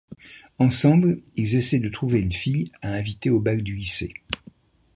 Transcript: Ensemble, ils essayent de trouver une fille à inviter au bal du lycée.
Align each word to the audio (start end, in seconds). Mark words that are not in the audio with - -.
Ensemble, 0.57 1.21
ils 1.35 1.53
essayent 1.57 1.79
de 1.79 1.87
trouver 1.87 2.21
une 2.21 2.31
fille 2.31 2.71
à 2.81 2.91
inviter 2.91 3.29
au 3.29 3.39
bal 3.39 3.61
du 3.61 3.75
lycée. 3.75 4.11